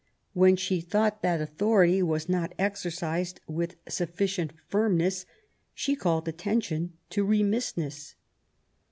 [0.33, 5.27] When she thought that authority was not exercised with sufficient firmness,
[5.75, 8.15] she called attention to remissness.